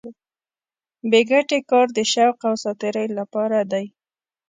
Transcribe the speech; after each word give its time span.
بې 1.09 1.21
ګټې 1.29 1.59
کار 1.69 1.87
د 1.97 1.99
شوق 2.11 2.37
او 2.47 2.55
ساتېرۍ 2.63 3.07
لپاره 3.19 3.57
دی. 3.71 3.85